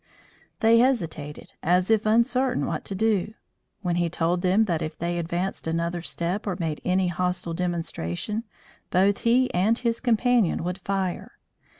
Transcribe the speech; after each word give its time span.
They 0.61 0.79
hesitated, 0.79 1.53
as 1.61 1.91
if 1.91 2.07
uncertain 2.07 2.65
what 2.65 2.83
to 2.85 2.95
do, 2.95 3.35
when 3.83 3.97
he 3.97 4.09
told 4.09 4.41
them 4.41 4.63
that 4.63 4.81
if 4.81 4.97
they 4.97 5.19
advanced 5.19 5.67
another 5.67 6.01
step 6.01 6.47
or 6.47 6.57
made 6.59 6.81
any 6.83 7.09
hostile 7.09 7.53
demonstration, 7.53 8.43
both 8.89 9.19
he 9.19 9.53
and 9.53 9.77
his 9.77 9.99
companion 9.99 10.63
would 10.63 10.79
fire. 10.79 11.33